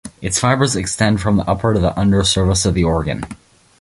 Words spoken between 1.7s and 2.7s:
to the under surface